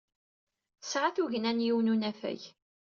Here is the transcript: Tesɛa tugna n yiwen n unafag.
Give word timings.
Tesɛa 0.81 1.09
tugna 1.15 1.51
n 1.53 1.63
yiwen 1.65 1.87
n 1.91 1.91
unafag. 1.93 2.41